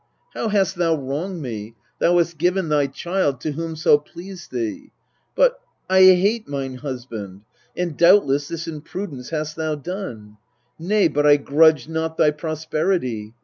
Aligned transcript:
How 0.33 0.47
hast 0.47 0.77
thou 0.77 0.95
wronged 0.95 1.43
me? 1.43 1.75
Thou 1.99 2.17
hast 2.17 2.39
given 2.39 2.69
thy 2.69 2.87
child 2.87 3.39
To 3.41 3.51
whomso 3.51 3.99
pleased 3.99 4.51
thee. 4.51 4.89
But 5.35 5.61
I 5.91 5.99
hate 6.15 6.47
mine 6.47 6.77
husband: 6.77 7.41
And, 7.77 7.95
doubtless, 7.95 8.47
this 8.47 8.67
in 8.67 8.81
prudence 8.81 9.29
hast 9.29 9.57
thou 9.57 9.75
done? 9.75 10.37
Nay, 10.79 11.07
but 11.07 11.27
I 11.27 11.37
grudge 11.37 11.87
not 11.87 12.17
thy 12.17 12.31
prosperity. 12.31 13.35